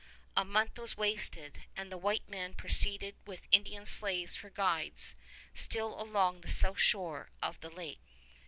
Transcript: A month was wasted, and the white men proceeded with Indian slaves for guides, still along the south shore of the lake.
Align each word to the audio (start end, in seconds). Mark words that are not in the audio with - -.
A 0.35 0.43
month 0.43 0.79
was 0.79 0.97
wasted, 0.97 1.65
and 1.77 1.91
the 1.91 1.97
white 1.99 2.27
men 2.27 2.55
proceeded 2.55 3.17
with 3.27 3.47
Indian 3.51 3.85
slaves 3.85 4.35
for 4.35 4.49
guides, 4.49 5.15
still 5.53 6.01
along 6.01 6.41
the 6.41 6.49
south 6.49 6.79
shore 6.79 7.29
of 7.43 7.59
the 7.59 7.69
lake. 7.69 8.01